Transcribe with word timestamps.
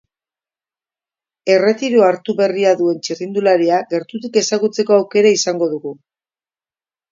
Erretiroa 1.55 2.07
hartu 2.13 2.35
berri 2.39 2.65
duen 2.81 2.97
txirrindularia 3.05 3.83
gertutik 3.93 4.41
ezagutzeko 4.43 4.99
aukera 4.99 5.37
izango 5.39 5.71
dugu. 5.77 5.97